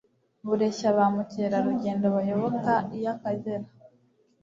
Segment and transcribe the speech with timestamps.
[0.45, 3.65] bureshya bamukerarugendo bayoboka iy'Akagera.